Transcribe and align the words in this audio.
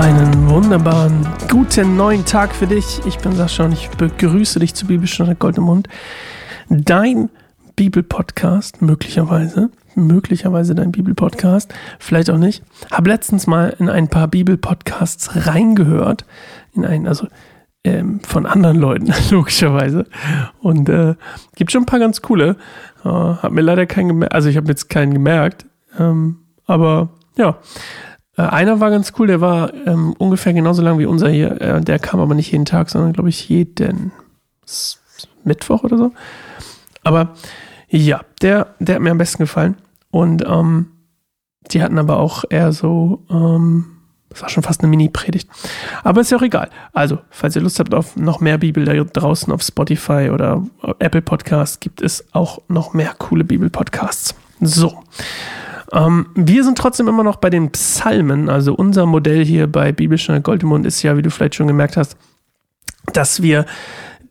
Einen 0.00 0.48
wunderbaren 0.48 1.28
guten 1.50 1.94
neuen 1.94 2.24
Tag 2.24 2.54
für 2.54 2.66
dich. 2.66 3.02
Ich 3.04 3.18
bin 3.18 3.32
Sascha 3.32 3.66
und 3.66 3.72
ich 3.72 3.90
begrüße 3.90 4.58
dich 4.58 4.74
zu 4.74 4.86
Bibelstunde 4.86 5.34
Gold 5.34 5.58
im 5.58 5.64
Mund. 5.64 5.90
Dein 6.70 7.28
Bibelpodcast, 7.76 8.80
möglicherweise, 8.80 9.68
möglicherweise 9.94 10.74
dein 10.74 10.90
Bibelpodcast, 10.90 11.74
vielleicht 11.98 12.30
auch 12.30 12.38
nicht. 12.38 12.62
Habe 12.90 13.10
letztens 13.10 13.46
mal 13.46 13.76
in 13.78 13.90
ein 13.90 14.08
paar 14.08 14.28
Bibelpodcasts 14.28 15.46
reingehört, 15.46 16.24
in 16.72 16.86
einen, 16.86 17.06
also 17.06 17.28
ähm, 17.84 18.20
von 18.20 18.46
anderen 18.46 18.78
Leuten, 18.78 19.12
logischerweise. 19.30 20.06
Und 20.60 20.88
äh, 20.88 21.14
gibt 21.56 21.72
schon 21.72 21.82
ein 21.82 21.86
paar 21.86 22.00
ganz 22.00 22.22
coole. 22.22 22.56
Äh, 23.04 23.08
hab 23.10 23.52
mir 23.52 23.60
leider 23.60 23.84
keinen 23.84 24.08
gemerkt, 24.08 24.34
also 24.34 24.48
ich 24.48 24.56
habe 24.56 24.68
jetzt 24.68 24.88
keinen 24.88 25.12
gemerkt, 25.12 25.66
ähm, 25.98 26.38
aber 26.64 27.10
ja. 27.36 27.58
Äh, 28.40 28.44
einer 28.44 28.80
war 28.80 28.90
ganz 28.90 29.12
cool, 29.18 29.26
der 29.26 29.40
war 29.40 29.74
ähm, 29.86 30.14
ungefähr 30.18 30.54
genauso 30.54 30.82
lang 30.82 30.98
wie 30.98 31.06
unser 31.06 31.28
hier. 31.28 31.60
Äh, 31.60 31.80
der 31.82 31.98
kam 31.98 32.20
aber 32.20 32.34
nicht 32.34 32.50
jeden 32.52 32.64
Tag, 32.64 32.88
sondern 32.88 33.12
glaube 33.12 33.28
ich 33.28 33.48
jeden 33.48 34.12
Mittwoch 35.44 35.84
oder 35.84 35.98
so. 35.98 36.12
Aber 37.04 37.34
ja, 37.88 38.22
der, 38.40 38.74
der 38.78 38.94
hat 38.94 39.02
mir 39.02 39.10
am 39.10 39.18
besten 39.18 39.42
gefallen. 39.42 39.76
Und 40.10 40.44
ähm, 40.46 40.86
die 41.70 41.82
hatten 41.82 41.98
aber 41.98 42.18
auch 42.18 42.44
eher 42.48 42.72
so, 42.72 43.24
ähm, 43.30 43.98
das 44.30 44.42
war 44.42 44.48
schon 44.48 44.62
fast 44.62 44.80
eine 44.80 44.88
Mini-Predigt. 44.88 45.48
Aber 46.02 46.22
ist 46.22 46.30
ja 46.30 46.38
auch 46.38 46.42
egal. 46.42 46.70
Also, 46.92 47.18
falls 47.30 47.56
ihr 47.56 47.62
Lust 47.62 47.78
habt 47.78 47.92
auf 47.94 48.16
noch 48.16 48.40
mehr 48.40 48.58
Bibel 48.58 48.84
da 48.86 48.94
draußen 48.94 49.52
auf 49.52 49.62
Spotify 49.62 50.30
oder 50.32 50.64
Apple 50.98 51.22
Podcasts, 51.22 51.78
gibt 51.80 52.00
es 52.00 52.24
auch 52.32 52.62
noch 52.68 52.94
mehr 52.94 53.14
coole 53.18 53.44
Bibel-Podcasts. 53.44 54.34
So. 54.60 55.02
Ähm, 55.92 56.26
wir 56.34 56.64
sind 56.64 56.78
trotzdem 56.78 57.08
immer 57.08 57.24
noch 57.24 57.36
bei 57.36 57.50
den 57.50 57.70
Psalmen. 57.70 58.48
Also 58.48 58.74
unser 58.74 59.06
Modell 59.06 59.44
hier 59.44 59.66
bei 59.66 59.92
Bibelstunde 59.92 60.40
Goldemund 60.40 60.86
ist 60.86 61.02
ja, 61.02 61.16
wie 61.16 61.22
du 61.22 61.30
vielleicht 61.30 61.56
schon 61.56 61.66
gemerkt 61.66 61.96
hast, 61.96 62.16
dass 63.12 63.42
wir 63.42 63.66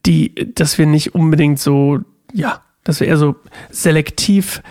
die, 0.05 0.53
dass 0.55 0.77
wir 0.77 0.85
nicht 0.85 1.15
unbedingt 1.15 1.59
so, 1.59 1.99
ja, 2.33 2.61
dass 2.83 2.99
wir 2.99 3.07
eher 3.07 3.17
so 3.17 3.35
selektiv 3.69 4.61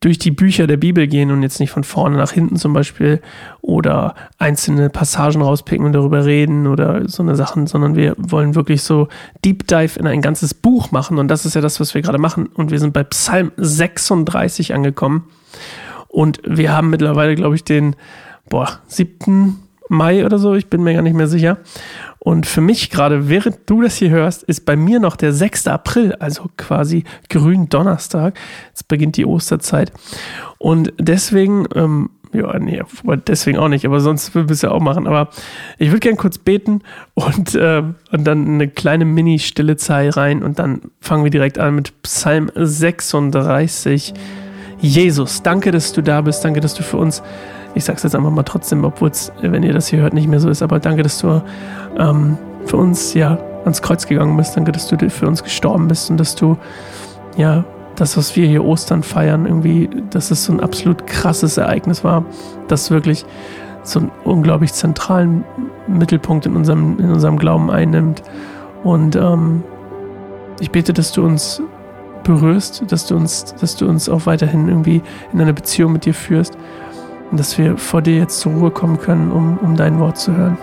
durch 0.00 0.18
die 0.18 0.32
Bücher 0.32 0.66
der 0.66 0.76
Bibel 0.76 1.06
gehen 1.06 1.30
und 1.30 1.42
jetzt 1.42 1.60
nicht 1.60 1.70
von 1.70 1.82
vorne 1.82 2.18
nach 2.18 2.32
hinten 2.32 2.56
zum 2.56 2.74
Beispiel 2.74 3.22
oder 3.62 4.14
einzelne 4.36 4.90
Passagen 4.90 5.40
rauspicken 5.40 5.86
und 5.86 5.94
darüber 5.94 6.26
reden 6.26 6.66
oder 6.66 7.08
so 7.08 7.22
eine 7.22 7.36
Sachen, 7.36 7.66
sondern 7.66 7.96
wir 7.96 8.14
wollen 8.18 8.54
wirklich 8.54 8.82
so 8.82 9.08
Deep 9.46 9.66
Dive 9.66 9.98
in 9.98 10.06
ein 10.06 10.20
ganzes 10.20 10.52
Buch 10.52 10.90
machen. 10.90 11.18
Und 11.18 11.28
das 11.28 11.46
ist 11.46 11.54
ja 11.54 11.62
das, 11.62 11.80
was 11.80 11.94
wir 11.94 12.02
gerade 12.02 12.18
machen. 12.18 12.48
Und 12.48 12.70
wir 12.70 12.80
sind 12.80 12.92
bei 12.92 13.02
Psalm 13.04 13.52
36 13.56 14.74
angekommen 14.74 15.24
und 16.14 16.40
wir 16.46 16.72
haben 16.72 16.90
mittlerweile, 16.90 17.34
glaube 17.34 17.56
ich, 17.56 17.64
den 17.64 17.96
boah, 18.48 18.80
7. 18.86 19.60
Mai 19.88 20.24
oder 20.24 20.38
so, 20.38 20.54
ich 20.54 20.68
bin 20.68 20.82
mir 20.82 20.94
gar 20.94 21.02
nicht 21.02 21.16
mehr 21.16 21.26
sicher. 21.26 21.58
Und 22.18 22.46
für 22.46 22.62
mich 22.62 22.88
gerade, 22.88 23.28
während 23.28 23.58
du 23.66 23.82
das 23.82 23.96
hier 23.96 24.08
hörst, 24.08 24.42
ist 24.44 24.64
bei 24.64 24.76
mir 24.76 24.98
noch 24.98 25.16
der 25.16 25.32
6. 25.32 25.66
April, 25.66 26.14
also 26.14 26.48
quasi 26.56 27.04
Gründonnerstag. 27.28 28.38
Jetzt 28.68 28.88
beginnt 28.88 29.18
die 29.18 29.26
Osterzeit. 29.26 29.92
Und 30.56 30.94
deswegen, 30.98 31.66
ähm, 31.74 32.10
ja, 32.32 32.58
nee, 32.58 32.80
deswegen 33.26 33.58
auch 33.58 33.68
nicht, 33.68 33.84
aber 33.84 34.00
sonst 34.00 34.34
will 34.34 34.46
es 34.48 34.62
ja 34.62 34.70
auch 34.70 34.80
machen. 34.80 35.06
Aber 35.06 35.28
ich 35.78 35.88
würde 35.88 36.00
gerne 36.00 36.16
kurz 36.16 36.38
beten 36.38 36.80
und, 37.12 37.54
äh, 37.54 37.82
und 38.10 38.24
dann 38.24 38.46
eine 38.46 38.68
kleine 38.68 39.04
Mini-Stille 39.04 39.76
Zeit 39.76 40.16
rein 40.16 40.42
und 40.42 40.58
dann 40.58 40.80
fangen 41.00 41.24
wir 41.24 41.30
direkt 41.30 41.58
an 41.58 41.74
mit 41.74 42.02
Psalm 42.02 42.50
36. 42.54 44.14
Jesus, 44.84 45.42
danke, 45.42 45.70
dass 45.70 45.94
du 45.94 46.02
da 46.02 46.20
bist. 46.20 46.44
Danke, 46.44 46.60
dass 46.60 46.74
du 46.74 46.82
für 46.82 46.98
uns, 46.98 47.22
ich 47.74 47.86
sag's 47.86 48.02
jetzt 48.02 48.14
einfach 48.14 48.30
mal 48.30 48.42
trotzdem, 48.42 48.84
obwohl 48.84 49.08
es, 49.08 49.32
wenn 49.40 49.62
ihr 49.62 49.72
das 49.72 49.86
hier 49.86 50.00
hört, 50.00 50.12
nicht 50.12 50.28
mehr 50.28 50.40
so 50.40 50.50
ist, 50.50 50.60
aber 50.60 50.78
danke, 50.78 51.02
dass 51.02 51.18
du 51.18 51.42
ähm, 51.98 52.36
für 52.66 52.76
uns 52.76 53.14
ja 53.14 53.38
ans 53.62 53.80
Kreuz 53.80 54.06
gegangen 54.06 54.36
bist. 54.36 54.54
Danke, 54.58 54.72
dass 54.72 54.86
du 54.86 55.08
für 55.08 55.26
uns 55.26 55.42
gestorben 55.42 55.88
bist 55.88 56.10
und 56.10 56.18
dass 56.18 56.34
du 56.34 56.58
ja 57.38 57.64
das, 57.96 58.18
was 58.18 58.36
wir 58.36 58.46
hier 58.46 58.62
Ostern 58.62 59.02
feiern, 59.02 59.46
irgendwie, 59.46 59.88
dass 60.10 60.30
es 60.30 60.44
so 60.44 60.52
ein 60.52 60.60
absolut 60.60 61.06
krasses 61.06 61.56
Ereignis 61.56 62.04
war, 62.04 62.26
das 62.68 62.90
wirklich 62.90 63.24
so 63.84 64.00
einen 64.00 64.10
unglaublich 64.24 64.74
zentralen 64.74 65.44
Mittelpunkt 65.86 66.44
in 66.44 66.56
unserem, 66.56 66.98
in 66.98 67.10
unserem 67.10 67.38
Glauben 67.38 67.70
einnimmt. 67.70 68.22
Und 68.82 69.16
ähm, 69.16 69.62
ich 70.60 70.70
bete, 70.70 70.92
dass 70.92 71.12
du 71.12 71.24
uns 71.24 71.62
berührst, 72.24 72.84
dass 72.88 73.06
du 73.06 73.16
uns, 73.16 73.54
dass 73.60 73.76
du 73.76 73.86
uns 73.86 74.08
auch 74.08 74.26
weiterhin 74.26 74.68
irgendwie 74.68 75.02
in 75.32 75.40
eine 75.40 75.54
Beziehung 75.54 75.92
mit 75.92 76.04
dir 76.04 76.14
führst 76.14 76.58
und 77.30 77.38
dass 77.38 77.56
wir 77.58 77.76
vor 77.76 78.02
dir 78.02 78.16
jetzt 78.16 78.40
zur 78.40 78.52
Ruhe 78.52 78.70
kommen 78.70 78.98
können, 78.98 79.30
um, 79.30 79.58
um 79.58 79.76
dein 79.76 79.98
Wort 79.98 80.18
zu 80.18 80.36
hören. 80.36 80.58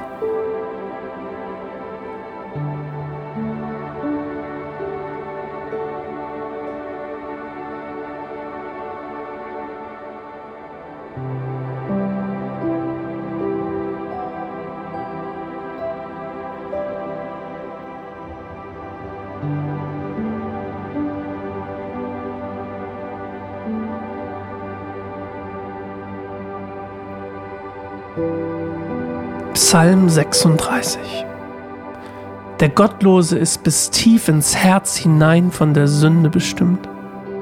Psalm 29.72 30.09
36 30.09 31.00
Der 32.59 32.68
Gottlose 32.68 33.38
ist 33.38 33.64
bis 33.64 33.90
tief 33.90 34.28
ins 34.28 34.54
Herz 34.54 34.98
hinein 34.98 35.50
von 35.50 35.74
der 35.74 35.88
Sünde 35.88 36.30
bestimmt. 36.30 36.90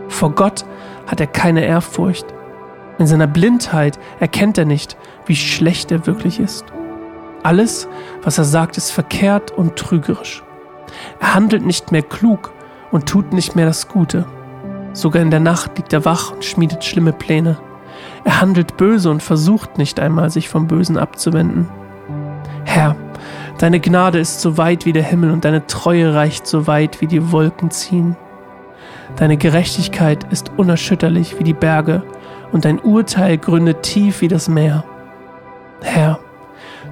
Vor 0.09 0.35
Gott 0.35 0.63
hat 1.07 1.19
er 1.19 1.25
keine 1.25 1.66
Ehrfurcht. 1.66 2.28
In 3.00 3.07
seiner 3.07 3.25
Blindheit 3.25 3.97
erkennt 4.19 4.59
er 4.59 4.66
nicht, 4.66 4.95
wie 5.25 5.35
schlecht 5.35 5.91
er 5.91 6.06
wirklich 6.06 6.40
ist. 6.40 6.66
Alles, 7.41 7.88
was 8.22 8.38
er 8.38 8.44
sagt, 8.44 8.78
ist 8.78 8.91
verkehrt 8.91 9.50
und 9.50 9.75
trügerisch. 9.75 10.44
Er 11.19 11.34
handelt 11.34 11.66
nicht 11.66 11.91
mehr 11.91 12.03
klug 12.03 12.53
und 12.91 13.09
tut 13.09 13.34
nicht 13.34 13.56
mehr 13.56 13.66
das 13.66 13.88
Gute. 13.88 14.28
Sogar 14.94 15.23
in 15.23 15.31
der 15.31 15.40
Nacht 15.40 15.78
liegt 15.78 15.94
er 15.94 16.06
wach 16.06 16.34
und 16.34 16.46
schmiedet 16.46 16.84
schlimme 16.84 17.11
Pläne. 17.11 17.57
Er 18.23 18.40
handelt 18.40 18.78
böse 18.78 19.09
und 19.09 19.23
versucht 19.23 19.79
nicht 19.79 20.00
einmal, 20.00 20.29
sich 20.29 20.47
vom 20.47 20.67
Bösen 20.67 21.00
abzuwenden. 21.00 21.67
Herr, 22.72 22.96
deine 23.57 23.80
Gnade 23.80 24.19
ist 24.19 24.41
so 24.41 24.59
weit 24.59 24.85
wie 24.85 24.94
der 24.94 25.02
Himmel 25.02 25.31
und 25.31 25.44
deine 25.44 25.66
Treue 25.66 26.13
reicht 26.13 26.46
so 26.46 26.68
weit 26.68 27.02
wie 27.02 27.07
die 27.07 27.31
Wolken 27.31 27.72
ziehen. 27.72 28.16
Deine 29.16 29.38
Gerechtigkeit 29.38 30.31
ist 30.31 30.52
unerschütterlich 30.56 31.40
wie 31.40 31.44
die 31.44 31.56
Berge 31.56 32.03
und 32.52 32.66
dein 32.66 32.79
Urteil 32.79 33.40
gründet 33.40 33.81
tief 33.81 34.22
wie 34.22 34.28
das 34.28 34.50
Meer. 34.50 34.84
Herr, 35.81 36.19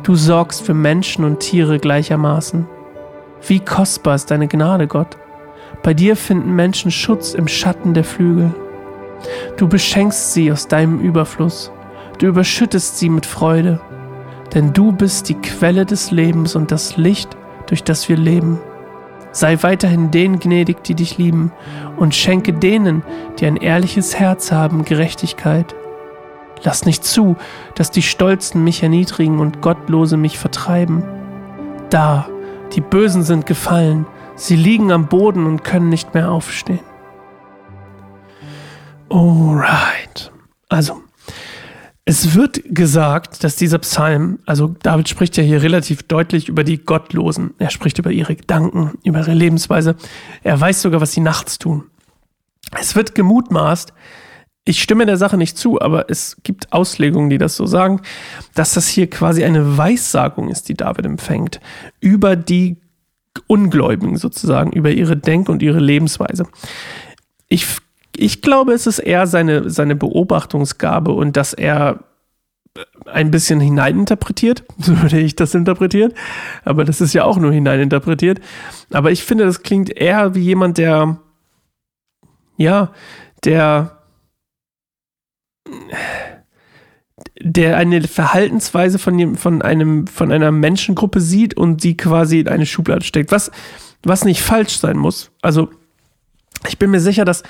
du 0.02 0.16
sorgst 0.16 0.66
für 0.66 0.74
Menschen 0.74 1.24
und 1.24 1.42
Tiere 1.42 1.78
gleichermaßen. 1.78 2.68
Wie 3.46 3.60
kostbar 3.60 4.16
ist 4.16 4.32
deine 4.32 4.48
Gnade, 4.48 4.88
Gott. 4.88 5.16
Bei 5.84 5.94
dir 5.94 6.16
finden 6.16 6.56
Menschen 6.56 6.90
Schutz 6.90 7.36
im 7.36 7.48
Schatten 7.48 7.94
der 7.94 8.04
Flügel. 8.04 8.52
Du 9.58 9.68
beschenkst 9.68 10.34
sie 10.34 10.52
aus 10.52 10.68
deinem 10.68 11.00
Überfluss. 11.02 11.72
Du 12.18 12.26
überschüttest 12.26 12.98
sie 12.98 13.10
mit 13.10 13.28
Freude 13.28 13.80
denn 14.54 14.74
du 14.74 14.92
bist 14.92 15.30
die 15.30 15.36
Quelle 15.36 15.86
des 15.86 16.12
Lebens 16.12 16.56
und 16.56 16.72
das 16.72 16.98
Licht, 16.98 17.36
durch 17.68 17.84
das 17.84 18.08
wir 18.10 18.18
leben. 18.18 18.60
Sei 19.32 19.62
weiterhin 19.62 20.10
denen 20.10 20.40
gnädig, 20.40 20.84
die 20.84 20.96
dich 20.96 21.18
lieben, 21.18 21.52
und 21.98 22.16
schenke 22.16 22.54
denen, 22.54 23.04
die 23.40 23.46
ein 23.46 23.58
ehrliches 23.58 24.18
Herz 24.18 24.52
haben, 24.52 24.86
Gerechtigkeit. 24.86 25.76
Lass 26.64 26.86
nicht 26.86 27.04
zu, 27.04 27.36
dass 27.76 27.92
die 27.92 28.02
Stolzen 28.02 28.64
mich 28.64 28.82
erniedrigen 28.82 29.40
und 29.40 29.62
Gottlose 29.62 30.18
mich 30.18 30.40
vertreiben. 30.40 31.04
Da, 31.90 32.28
die 32.74 32.82
Bösen 32.82 33.24
sind 33.24 33.46
gefallen, 33.46 34.08
sie 34.36 34.56
liegen 34.56 34.92
am 34.92 35.08
Boden 35.08 35.46
und 35.46 35.64
können 35.64 35.90
nicht 35.90 36.14
mehr 36.14 36.32
aufstehen. 36.32 36.80
Alright. 39.10 40.32
Also, 40.70 41.02
es 42.10 42.36
wird 42.36 42.62
gesagt, 42.70 43.44
dass 43.44 43.58
dieser 43.58 43.80
Psalm, 43.80 44.40
also 44.46 44.74
David 44.82 45.10
spricht 45.10 45.36
ja 45.36 45.44
hier 45.44 45.62
relativ 45.62 46.04
deutlich 46.04 46.48
über 46.48 46.64
die 46.64 46.78
Gottlosen. 46.78 47.54
Er 47.58 47.70
spricht 47.70 48.00
über 48.00 48.12
ihre 48.12 48.38
Gedanken, 48.38 48.98
über 49.04 49.20
ihre 49.20 49.34
Lebensweise. 49.34 49.98
Er 50.42 50.58
weiß 50.58 50.82
sogar, 50.82 51.02
was 51.02 51.12
sie 51.12 51.20
nachts 51.20 51.60
tun. 51.60 51.84
Es 52.80 52.96
wird 52.96 53.14
gemutmaßt, 53.14 53.92
ich 54.64 54.82
stimme 54.82 55.06
der 55.06 55.18
Sache 55.18 55.36
nicht 55.36 55.58
zu, 55.58 55.82
aber 55.82 56.10
es 56.10 56.38
gibt 56.44 56.72
Auslegungen, 56.72 57.30
die 57.30 57.38
das 57.40 57.58
so 57.58 57.66
sagen, 57.66 58.00
dass 58.56 58.74
das 58.74 58.88
hier 58.88 59.10
quasi 59.10 59.44
eine 59.44 59.78
Weissagung 59.78 60.48
ist, 60.48 60.70
die 60.70 60.76
David 60.76 61.06
empfängt, 61.06 61.60
über 62.00 62.38
die 62.38 62.78
Ungläubigen 63.48 64.16
sozusagen, 64.16 64.72
über 64.72 64.92
ihre 64.92 65.18
Denk- 65.18 65.50
und 65.50 65.62
ihre 65.62 65.82
Lebensweise. 65.82 66.48
Ich 67.50 67.66
ich 68.20 68.42
glaube, 68.42 68.74
es 68.74 68.88
ist 68.88 69.00
eher 69.00 69.28
seine, 69.28 69.70
seine 69.70 69.96
Beobachtungsgabe 69.96 71.12
und 71.12 71.38
dass 71.38 71.54
er 71.54 72.00
ein 73.06 73.32
bisschen 73.32 73.60
hineininterpretiert, 73.60 74.64
so 74.78 75.02
würde 75.02 75.20
ich 75.20 75.36
das 75.36 75.54
interpretieren, 75.56 76.14
aber 76.64 76.84
das 76.84 77.02
ist 77.02 77.14
ja 77.14 77.24
auch 77.24 77.38
nur 77.38 77.52
hineininterpretiert. 77.52 78.40
Aber 78.92 79.12
ich 79.12 79.24
finde, 79.24 79.46
das 79.46 79.64
klingt 79.64 79.90
eher 79.90 80.36
wie 80.36 80.42
jemand, 80.42 80.78
der, 80.78 81.18
ja, 82.58 82.92
der, 83.44 84.04
der 87.40 87.78
eine 87.78 88.02
Verhaltensweise 88.04 89.00
von, 89.00 89.36
von, 89.36 89.62
einem, 89.62 90.08
von 90.08 90.32
einer 90.32 90.52
Menschengruppe 90.52 91.22
sieht 91.22 91.56
und 91.56 91.82
sie 91.82 91.98
quasi 91.98 92.40
in 92.40 92.48
eine 92.48 92.66
Schublade 92.66 93.04
steckt, 93.04 93.32
was, 93.32 93.52
was 94.04 94.26
nicht 94.26 94.42
falsch 94.42 94.78
sein 94.78 94.98
muss. 94.98 95.32
Also, 95.42 95.70
ich 96.68 96.80
bin 96.80 96.90
mir 96.90 97.00
sicher, 97.00 97.26
dass 97.26 97.44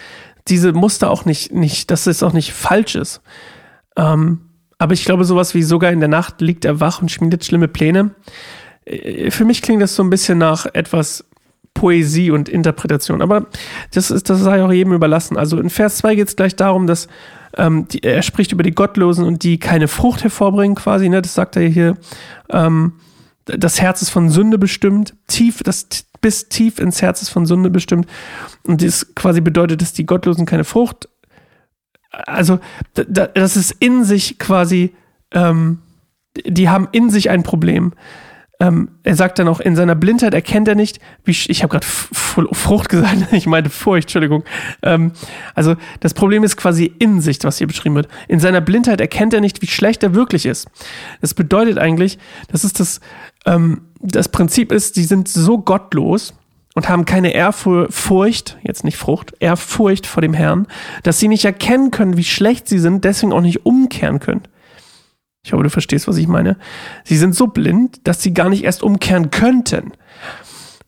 diese 0.49 0.73
Muster 0.73 1.09
auch 1.09 1.25
nicht, 1.25 1.53
nicht 1.53 1.91
dass 1.91 2.07
es 2.07 2.23
auch 2.23 2.33
nicht 2.33 2.53
falsch 2.53 2.95
ist. 2.95 3.21
Ähm, 3.95 4.41
aber 4.77 4.93
ich 4.93 5.05
glaube, 5.05 5.25
sowas 5.25 5.53
wie 5.53 5.63
sogar 5.63 5.91
in 5.91 5.99
der 5.99 6.09
Nacht 6.09 6.41
liegt 6.41 6.65
er 6.65 6.79
wach 6.79 7.01
und 7.01 7.11
schmiedet 7.11 7.43
schlimme 7.43 7.67
Pläne. 7.67 8.11
Äh, 8.85 9.31
für 9.31 9.45
mich 9.45 9.61
klingt 9.61 9.81
das 9.81 9.95
so 9.95 10.03
ein 10.03 10.09
bisschen 10.09 10.37
nach 10.37 10.65
etwas 10.73 11.25
Poesie 11.73 12.31
und 12.31 12.49
Interpretation. 12.49 13.21
Aber 13.21 13.45
das, 13.93 14.09
ist, 14.09 14.29
das 14.29 14.39
sei 14.39 14.63
auch 14.63 14.71
jedem 14.71 14.93
überlassen. 14.93 15.37
Also 15.37 15.59
in 15.59 15.69
Vers 15.69 15.97
2 15.97 16.15
geht 16.15 16.27
es 16.27 16.35
gleich 16.35 16.55
darum, 16.55 16.87
dass 16.87 17.07
ähm, 17.55 17.87
die, 17.87 18.03
er 18.03 18.23
spricht 18.23 18.51
über 18.51 18.63
die 18.63 18.73
Gottlosen 18.73 19.25
und 19.25 19.43
die 19.43 19.59
keine 19.59 19.87
Frucht 19.87 20.23
hervorbringen, 20.23 20.75
quasi. 20.75 21.07
Ne? 21.09 21.21
Das 21.21 21.35
sagt 21.35 21.55
er 21.55 21.67
hier. 21.67 21.97
Ähm, 22.49 22.93
das 23.47 23.81
Herz 23.81 24.01
ist 24.01 24.09
von 24.09 24.29
Sünde 24.29 24.57
bestimmt, 24.57 25.15
tief, 25.27 25.63
das 25.63 25.87
bis 26.21 26.49
tief 26.49 26.79
ins 26.79 27.01
Herz 27.01 27.21
ist 27.21 27.29
von 27.29 27.45
Sünde 27.45 27.69
bestimmt. 27.69 28.07
Und 28.63 28.81
das 28.81 29.13
quasi 29.15 29.41
bedeutet, 29.41 29.81
dass 29.81 29.93
die 29.93 30.05
Gottlosen 30.05 30.45
keine 30.45 30.63
Frucht, 30.63 31.07
also 32.11 32.59
das 32.93 33.57
ist 33.57 33.71
in 33.79 34.03
sich 34.03 34.39
quasi, 34.39 34.95
ähm, 35.31 35.79
die 36.45 36.69
haben 36.69 36.87
in 36.91 37.09
sich 37.09 37.29
ein 37.29 37.43
Problem. 37.43 37.93
Ähm, 38.59 38.89
er 39.03 39.15
sagt 39.15 39.37
dann 39.37 39.47
auch, 39.47 39.59
in 39.59 39.75
seiner 39.75 39.93
Blindheit 39.93 40.33
erkennt 40.33 40.67
er 40.67 40.73
nicht, 40.73 40.99
wie 41.25 41.31
ich 41.31 41.61
habe 41.61 41.71
gerade 41.71 41.85
Frucht 41.85 42.89
gesagt, 42.89 43.15
ich 43.31 43.45
meinte 43.45 43.69
Furcht, 43.69 44.05
Entschuldigung. 44.05 44.43
Ähm, 44.81 45.11
also 45.53 45.75
das 45.99 46.15
Problem 46.15 46.43
ist 46.43 46.57
quasi 46.57 46.91
in 46.97 47.21
sich, 47.21 47.37
was 47.43 47.59
hier 47.59 47.67
beschrieben 47.67 47.95
wird. 47.95 48.07
In 48.27 48.39
seiner 48.39 48.61
Blindheit 48.61 48.99
erkennt 48.99 49.33
er 49.35 49.41
nicht, 49.41 49.61
wie 49.61 49.67
schlecht 49.67 50.01
er 50.01 50.15
wirklich 50.15 50.47
ist. 50.47 50.67
Das 51.21 51.35
bedeutet 51.35 51.77
eigentlich, 51.77 52.17
das 52.47 52.63
ist 52.63 52.79
das, 52.79 52.99
ähm, 53.45 53.81
das 53.99 54.29
Prinzip 54.29 54.71
ist, 54.71 54.95
die 54.95 55.03
sind 55.03 55.27
so 55.27 55.59
gottlos 55.59 56.33
und 56.73 56.89
haben 56.89 57.05
keine 57.05 57.33
Ehrfurcht, 57.33 58.57
jetzt 58.63 58.83
nicht 58.83 58.97
Frucht, 58.97 59.33
Ehrfurcht 59.39 60.07
vor 60.07 60.21
dem 60.21 60.33
Herrn, 60.33 60.67
dass 61.03 61.19
sie 61.19 61.27
nicht 61.27 61.45
erkennen 61.45 61.91
können, 61.91 62.17
wie 62.17 62.23
schlecht 62.23 62.67
sie 62.67 62.79
sind, 62.79 63.03
deswegen 63.03 63.33
auch 63.33 63.41
nicht 63.41 63.65
umkehren 63.67 64.19
können. 64.19 64.43
Ich 65.47 65.53
hoffe, 65.53 65.63
du 65.63 65.69
verstehst, 65.69 66.09
was 66.09 66.17
ich 66.17 66.27
meine. 66.27 66.57
Sie 67.05 67.15
sind 67.15 67.33
so 67.33 67.47
blind, 67.47 68.05
dass 68.05 68.21
sie 68.21 68.33
gar 68.33 68.49
nicht 68.49 68.65
erst 68.65 68.83
umkehren 68.83 69.31
könnten. 69.31 69.93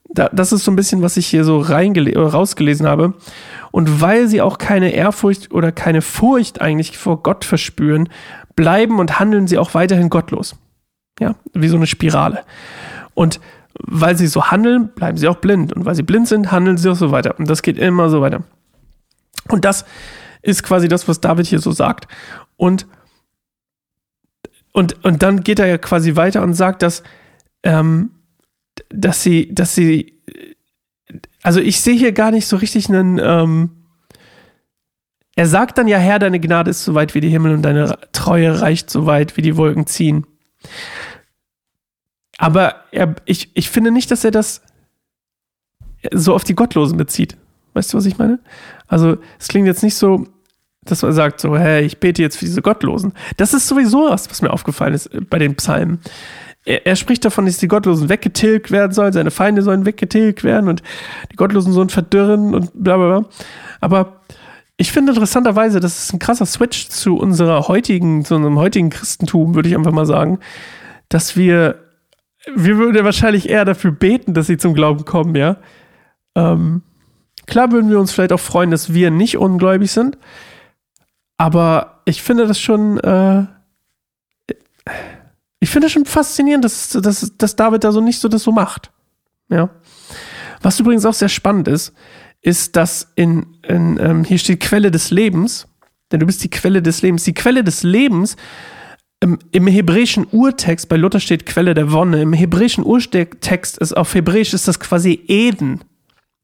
das 0.06 0.52
ist 0.52 0.64
so 0.64 0.70
ein 0.70 0.76
bisschen, 0.76 1.00
was 1.00 1.16
ich 1.16 1.26
hier 1.26 1.44
so 1.44 1.60
rausgelesen 1.60 2.86
habe. 2.86 3.14
Und 3.70 4.02
weil 4.02 4.28
sie 4.28 4.42
auch 4.42 4.58
keine 4.58 4.90
Ehrfurcht 4.90 5.50
oder 5.50 5.72
keine 5.72 6.02
Furcht 6.02 6.60
eigentlich 6.60 6.98
vor 6.98 7.22
Gott 7.22 7.46
verspüren, 7.46 8.10
bleiben 8.54 8.98
und 8.98 9.18
handeln 9.18 9.46
sie 9.46 9.56
auch 9.56 9.72
weiterhin 9.72 10.10
gottlos. 10.10 10.56
Ja, 11.18 11.36
wie 11.54 11.68
so 11.68 11.76
eine 11.76 11.86
Spirale. 11.86 12.40
Und 13.14 13.40
weil 13.78 14.18
sie 14.18 14.26
so 14.26 14.50
handeln, 14.50 14.90
bleiben 14.94 15.16
sie 15.16 15.28
auch 15.28 15.36
blind. 15.36 15.72
Und 15.72 15.86
weil 15.86 15.94
sie 15.94 16.02
blind 16.02 16.28
sind, 16.28 16.52
handeln 16.52 16.76
sie 16.76 16.90
auch 16.90 16.96
so 16.96 17.12
weiter. 17.12 17.38
Und 17.38 17.48
das 17.48 17.62
geht 17.62 17.78
immer 17.78 18.10
so 18.10 18.20
weiter. 18.20 18.42
Und 19.48 19.64
das 19.64 19.86
ist 20.42 20.62
quasi 20.64 20.86
das, 20.86 21.08
was 21.08 21.22
David 21.22 21.46
hier 21.46 21.60
so 21.60 21.72
sagt. 21.72 22.08
Und 22.58 22.86
und, 24.72 25.04
und 25.04 25.22
dann 25.22 25.42
geht 25.42 25.58
er 25.58 25.66
ja 25.66 25.78
quasi 25.78 26.16
weiter 26.16 26.42
und 26.42 26.54
sagt, 26.54 26.82
dass, 26.82 27.02
ähm, 27.62 28.10
dass 28.88 29.22
sie, 29.22 29.52
dass 29.52 29.74
sie, 29.74 30.20
also 31.42 31.60
ich 31.60 31.80
sehe 31.80 31.96
hier 31.96 32.12
gar 32.12 32.30
nicht 32.30 32.46
so 32.46 32.56
richtig 32.56 32.88
einen, 32.88 33.18
ähm, 33.18 33.70
er 35.36 35.46
sagt 35.46 35.78
dann 35.78 35.88
ja, 35.88 35.98
Herr, 35.98 36.18
deine 36.18 36.40
Gnade 36.40 36.70
ist 36.70 36.84
so 36.84 36.94
weit 36.94 37.14
wie 37.14 37.20
die 37.20 37.30
Himmel 37.30 37.54
und 37.54 37.62
deine 37.62 37.98
Treue 38.12 38.60
reicht 38.60 38.90
so 38.90 39.06
weit 39.06 39.36
wie 39.36 39.42
die 39.42 39.56
Wolken 39.56 39.86
ziehen. 39.86 40.26
Aber 42.36 42.84
er, 42.90 43.16
ich, 43.24 43.50
ich 43.54 43.70
finde 43.70 43.90
nicht, 43.90 44.10
dass 44.10 44.24
er 44.24 44.30
das 44.30 44.62
so 46.12 46.34
auf 46.34 46.44
die 46.44 46.54
Gottlosen 46.54 46.96
bezieht. 46.96 47.36
Weißt 47.74 47.92
du, 47.92 47.98
was 47.98 48.06
ich 48.06 48.18
meine? 48.18 48.40
Also, 48.86 49.18
es 49.38 49.48
klingt 49.48 49.66
jetzt 49.66 49.82
nicht 49.82 49.94
so, 49.94 50.26
dass 50.84 51.02
man 51.02 51.12
sagt 51.12 51.40
so, 51.40 51.56
hey, 51.56 51.84
ich 51.84 51.98
bete 51.98 52.22
jetzt 52.22 52.38
für 52.38 52.46
diese 52.46 52.62
Gottlosen. 52.62 53.12
Das 53.36 53.52
ist 53.52 53.68
sowieso 53.68 54.08
was, 54.08 54.30
was 54.30 54.42
mir 54.42 54.52
aufgefallen 54.52 54.94
ist 54.94 55.06
äh, 55.06 55.20
bei 55.20 55.38
den 55.38 55.54
Psalmen. 55.56 56.00
Er, 56.64 56.86
er 56.86 56.96
spricht 56.96 57.24
davon, 57.24 57.46
dass 57.46 57.58
die 57.58 57.68
Gottlosen 57.68 58.08
weggetilgt 58.08 58.70
werden 58.70 58.92
sollen, 58.92 59.12
seine 59.12 59.30
Feinde 59.30 59.62
sollen 59.62 59.84
weggetilgt 59.84 60.42
werden 60.44 60.68
und 60.68 60.82
die 61.30 61.36
Gottlosen 61.36 61.72
sollen 61.72 61.90
verdürren 61.90 62.54
und 62.54 62.70
bla 62.74 62.96
bla 62.96 63.20
bla. 63.20 63.28
Aber 63.80 64.20
ich 64.76 64.92
finde 64.92 65.12
interessanterweise, 65.12 65.78
das 65.80 66.04
ist 66.04 66.14
ein 66.14 66.18
krasser 66.18 66.46
Switch 66.46 66.88
zu 66.88 67.16
unserer 67.16 67.68
heutigen, 67.68 68.24
zu 68.24 68.36
unserem 68.36 68.58
heutigen 68.58 68.88
Christentum, 68.88 69.54
würde 69.54 69.68
ich 69.68 69.76
einfach 69.76 69.92
mal 69.92 70.06
sagen, 70.06 70.38
dass 71.10 71.36
wir, 71.36 71.80
wir 72.54 72.78
würden 72.78 73.04
wahrscheinlich 73.04 73.50
eher 73.50 73.66
dafür 73.66 73.90
beten, 73.90 74.32
dass 74.32 74.46
sie 74.46 74.56
zum 74.56 74.72
Glauben 74.72 75.04
kommen, 75.04 75.36
ja. 75.36 75.58
Ähm, 76.34 76.80
klar 77.46 77.72
würden 77.72 77.90
wir 77.90 78.00
uns 78.00 78.12
vielleicht 78.12 78.32
auch 78.32 78.40
freuen, 78.40 78.70
dass 78.70 78.94
wir 78.94 79.10
nicht 79.10 79.36
ungläubig 79.36 79.90
sind. 79.90 80.16
Aber 81.40 82.02
ich 82.04 82.20
finde 82.20 82.46
das 82.46 82.60
schon, 82.60 82.98
äh, 82.98 83.46
ich 85.58 85.70
finde 85.70 85.86
das 85.86 85.92
schon 85.92 86.04
faszinierend, 86.04 86.66
dass, 86.66 86.90
dass, 86.90 87.32
dass 87.38 87.56
David 87.56 87.82
da 87.82 87.92
so 87.92 88.02
nicht 88.02 88.20
so 88.20 88.28
das 88.28 88.42
so 88.42 88.52
macht. 88.52 88.92
Ja. 89.48 89.70
Was 90.60 90.78
übrigens 90.78 91.06
auch 91.06 91.14
sehr 91.14 91.30
spannend 91.30 91.66
ist, 91.66 91.94
ist, 92.42 92.76
dass 92.76 93.10
in, 93.14 93.56
in 93.66 93.98
ähm, 93.98 94.24
hier 94.24 94.36
steht 94.36 94.60
Quelle 94.60 94.90
des 94.90 95.10
Lebens, 95.10 95.66
denn 96.12 96.20
du 96.20 96.26
bist 96.26 96.44
die 96.44 96.50
Quelle 96.50 96.82
des 96.82 97.00
Lebens. 97.00 97.24
Die 97.24 97.32
Quelle 97.32 97.64
des 97.64 97.84
Lebens 97.84 98.36
im, 99.20 99.38
im 99.50 99.66
hebräischen 99.66 100.26
Urtext, 100.30 100.90
bei 100.90 100.98
Luther 100.98 101.20
steht 101.20 101.46
Quelle 101.46 101.72
der 101.72 101.90
Wonne, 101.90 102.20
im 102.20 102.34
hebräischen 102.34 102.84
Urtext 102.84 103.78
ist 103.78 103.96
auf 103.96 104.14
Hebräisch 104.14 104.52
ist 104.52 104.68
das 104.68 104.78
quasi 104.78 105.24
Eden. 105.26 105.80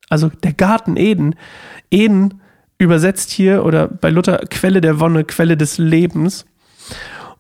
Also 0.08 0.30
der 0.30 0.54
Garten 0.54 0.96
Eden. 0.96 1.34
Eden 1.90 2.40
übersetzt 2.78 3.30
hier 3.30 3.64
oder 3.64 3.88
bei 3.88 4.10
Luther 4.10 4.38
Quelle 4.50 4.80
der 4.80 5.00
Wonne, 5.00 5.24
Quelle 5.24 5.56
des 5.56 5.78
Lebens. 5.78 6.46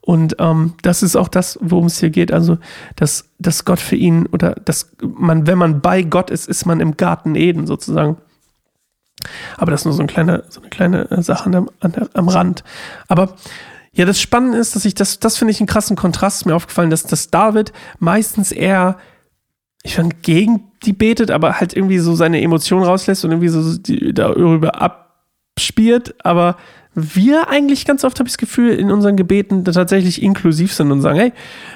Und 0.00 0.36
ähm, 0.38 0.74
das 0.82 1.02
ist 1.02 1.16
auch 1.16 1.28
das, 1.28 1.58
worum 1.60 1.86
es 1.86 1.98
hier 1.98 2.10
geht. 2.10 2.32
Also, 2.32 2.58
dass, 2.94 3.30
dass 3.38 3.64
Gott 3.64 3.80
für 3.80 3.96
ihn 3.96 4.26
oder 4.26 4.52
dass 4.54 4.92
man, 5.02 5.46
wenn 5.46 5.58
man 5.58 5.80
bei 5.80 6.02
Gott 6.02 6.30
ist, 6.30 6.48
ist 6.48 6.64
man 6.64 6.80
im 6.80 6.96
Garten 6.96 7.34
Eden 7.34 7.66
sozusagen. 7.66 8.16
Aber 9.56 9.72
das 9.72 9.80
ist 9.80 9.86
nur 9.86 9.94
so, 9.94 10.02
ein 10.02 10.06
kleine, 10.06 10.44
so 10.48 10.60
eine 10.60 10.70
kleine 10.70 11.10
äh, 11.10 11.22
Sache 11.22 11.46
an 11.46 11.68
an 11.80 12.08
am 12.14 12.28
Rand. 12.28 12.62
Aber 13.08 13.34
ja, 13.96 14.04
das 14.04 14.20
Spannende 14.20 14.58
ist, 14.58 14.76
dass 14.76 14.84
ich 14.84 14.94
das, 14.94 15.18
das 15.20 15.38
finde 15.38 15.52
ich 15.52 15.60
einen 15.60 15.66
krassen 15.66 15.96
Kontrast 15.96 16.44
mir 16.44 16.54
aufgefallen, 16.54 16.90
dass, 16.90 17.04
dass 17.04 17.30
David 17.30 17.72
meistens 17.98 18.52
eher, 18.52 18.98
ich 19.82 19.96
fand, 19.96 20.22
gegen 20.22 20.70
die 20.84 20.92
betet, 20.92 21.30
aber 21.30 21.58
halt 21.58 21.74
irgendwie 21.74 21.98
so 21.98 22.14
seine 22.14 22.42
Emotionen 22.42 22.84
rauslässt 22.84 23.24
und 23.24 23.30
irgendwie 23.32 23.48
so 23.48 23.78
die, 23.78 24.12
darüber 24.12 24.80
ab, 24.80 25.05
spielt, 25.58 26.14
aber 26.24 26.56
wir 26.98 27.48
eigentlich 27.50 27.84
ganz 27.84 28.04
oft 28.04 28.18
habe 28.18 28.26
ich 28.26 28.32
das 28.32 28.38
Gefühl, 28.38 28.72
in 28.72 28.90
unseren 28.90 29.16
Gebeten 29.16 29.64
tatsächlich 29.66 30.22
inklusiv 30.22 30.72
sind 30.72 30.90
und 30.90 31.02
sagen, 31.02 31.18
hey, 31.18 31.32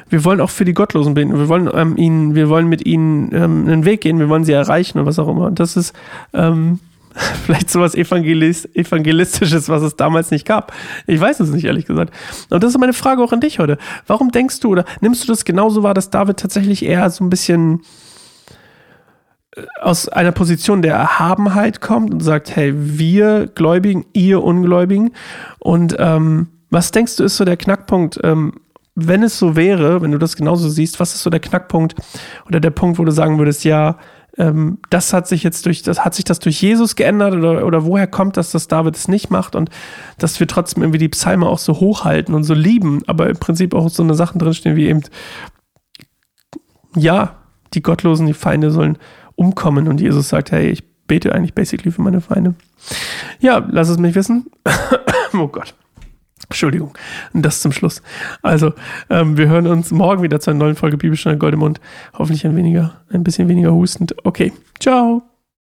wir 0.09 0.25
wollen 0.25 0.41
auch 0.41 0.49
für 0.49 0.65
die 0.65 0.73
Gottlosen 0.73 1.13
beten, 1.13 1.39
wir 1.39 1.49
wollen 1.49 1.69
ähm, 1.75 1.99
ihnen, 1.99 2.35
wir 2.35 2.49
wollen 2.49 2.69
mit 2.69 2.87
ihnen 2.87 3.31
ähm, 3.35 3.69
einen 3.69 3.85
Weg 3.85 4.01
gehen, 4.01 4.19
wir 4.19 4.31
wollen 4.31 4.45
sie 4.45 4.53
erreichen 4.53 4.99
und 4.99 5.05
was 5.05 5.19
auch 5.19 5.29
immer. 5.29 5.45
Und 5.45 5.61
das 5.61 5.77
ist 5.77 5.93
ähm, 6.33 6.79
vielleicht 7.45 7.69
sowas 7.69 7.95
Evangelis 7.95 8.67
Evangelistisches, 8.75 9.69
was 9.69 9.83
es 9.83 9.95
damals 9.95 10.31
nicht 10.31 10.47
gab. 10.47 10.73
Ich 11.07 11.21
weiß 11.21 11.41
es 11.41 11.51
nicht, 11.51 11.65
ehrlich 11.65 11.85
gesagt. 11.85 12.15
Und 12.49 12.63
das 12.63 12.71
ist 12.71 12.79
meine 12.79 12.95
Frage 12.95 13.23
auch 13.23 13.33
an 13.33 13.41
dich 13.41 13.59
heute. 13.59 13.77
Warum 14.07 14.31
denkst 14.31 14.61
du 14.61 14.71
oder 14.71 14.87
nimmst 15.03 15.25
du 15.25 15.27
das 15.29 15.45
genauso 15.45 15.83
wahr, 15.83 15.93
dass 15.93 16.09
David 16.09 16.39
tatsächlich 16.39 16.83
eher 16.83 17.11
so 17.11 17.23
ein 17.23 17.29
bisschen 17.31 17.83
aus 19.81 20.09
einer 20.09 20.33
Position 20.33 20.83
der 20.83 20.95
Erhabenheit 20.95 21.81
kommt 21.81 22.13
und 22.13 22.21
sagt, 22.21 22.55
hey, 22.55 22.73
wir 22.77 23.49
Gläubigen, 23.49 24.07
ihr 24.13 24.43
Ungläubigen. 24.43 25.11
Und 25.59 25.97
ähm, 25.99 26.49
was 26.71 26.93
denkst 26.93 27.17
du, 27.17 27.25
ist 27.25 27.37
so 27.37 27.45
der 27.45 27.57
Knackpunkt, 27.57 28.21
ähm, 28.23 28.53
wenn 28.95 29.23
es 29.23 29.39
so 29.39 29.57
wäre, 29.57 30.03
wenn 30.03 30.13
du 30.13 30.19
das 30.19 30.37
genauso 30.37 30.69
siehst, 30.69 31.01
was 31.01 31.15
ist 31.15 31.23
so 31.23 31.31
der 31.31 31.41
Knackpunkt 31.41 31.95
oder 32.47 32.61
der 32.61 32.71
Punkt, 32.71 32.99
wo 32.99 33.05
du 33.05 33.13
sagen 33.13 33.39
würdest, 33.39 33.65
ja, 33.65 33.97
ähm, 34.39 34.79
das 34.91 35.13
hat 35.13 35.27
sich 35.27 35.43
jetzt 35.43 35.67
durch, 35.67 35.83
das 35.83 36.05
hat 36.05 36.15
sich 36.15 36.25
das 36.25 36.39
durch 36.39 36.61
Jesus 36.61 36.95
geändert 36.95 37.35
oder, 37.35 37.67
oder 37.67 37.85
woher 37.85 38.07
kommt 38.07 38.37
das, 38.37 38.53
dass 38.53 38.69
David 38.69 38.97
es 38.97 39.09
nicht 39.09 39.31
macht 39.31 39.57
und 39.57 39.71
dass 40.19 40.39
wir 40.39 40.47
trotzdem 40.47 40.83
irgendwie 40.83 40.99
die 40.99 41.09
Psalme 41.09 41.47
auch 41.47 41.59
so 41.59 41.81
hochhalten 41.81 42.35
und 42.35 42.45
so 42.45 42.55
lieben, 42.55 43.03
aber 43.07 43.29
im 43.29 43.37
Prinzip 43.37 43.75
auch 43.75 43.89
so 43.89 44.03
eine 44.03 44.15
Sachen 44.15 44.39
drinstehen 44.39 44.77
wie 44.77 44.87
eben, 44.87 45.03
ja, 46.95 47.37
die 47.75 47.83
Gottlosen, 47.83 48.27
die 48.27 48.35
Feinde 48.35 48.71
sollen 48.71 48.99
umkommen 49.41 49.89
und 49.89 50.01
Jesus 50.01 50.29
sagt, 50.29 50.53
hey, 50.53 50.69
ich 50.69 50.85
bete 51.07 51.35
eigentlich 51.35 51.55
basically 51.55 51.91
für 51.91 52.03
meine 52.03 52.21
Feinde. 52.21 52.55
Ja, 53.41 53.67
lass 53.71 53.89
es 53.89 53.99
mich 53.99 54.15
wissen. 54.15 54.51
oh 55.33 55.49
Gott. 55.49 55.75
Entschuldigung, 56.49 56.93
das 57.33 57.61
zum 57.61 57.73
Schluss. 57.73 58.03
Also, 58.43 58.73
ähm, 59.09 59.37
wir 59.37 59.49
hören 59.49 59.67
uns 59.67 59.93
morgen 59.93 60.23
wieder 60.23 60.41
zu 60.41 60.51
einer 60.51 60.59
neuen 60.59 60.75
Folge 60.77 60.97
Bibelstunde 60.97 61.39
Goldemund. 61.39 61.81
Hoffentlich 62.19 62.45
ein 62.45 62.57
weniger, 62.57 63.01
ein 63.11 63.25
bisschen 63.25 63.49
weniger 63.49 63.73
hustend. 63.73 64.15
Okay, 64.25 64.53
ciao. 64.79 65.30